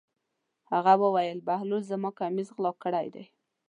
[0.71, 3.23] هغه وویل: بهلول زما کمیس غلا کړی دی.